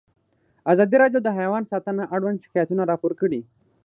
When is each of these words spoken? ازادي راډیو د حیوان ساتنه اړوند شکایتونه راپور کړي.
ازادي 0.71 0.95
راډیو 1.03 1.19
د 1.23 1.29
حیوان 1.39 1.63
ساتنه 1.71 2.03
اړوند 2.15 2.43
شکایتونه 2.45 2.83
راپور 2.91 3.11
کړي. 3.21 3.41